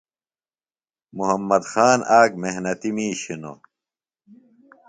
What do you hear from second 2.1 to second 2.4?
آک